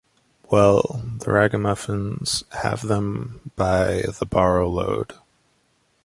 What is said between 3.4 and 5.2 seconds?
by the barrow load.